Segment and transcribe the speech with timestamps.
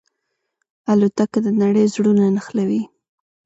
[0.91, 2.81] الوتکه د نړۍ زړونه نښلوي.